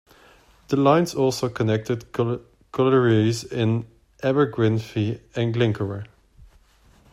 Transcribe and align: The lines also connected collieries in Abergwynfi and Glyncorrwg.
The 0.69 0.77
lines 0.77 1.13
also 1.13 1.47
connected 1.47 2.11
collieries 2.11 3.43
in 3.43 3.85
Abergwynfi 4.23 5.21
and 5.35 5.53
Glyncorrwg. 5.53 6.07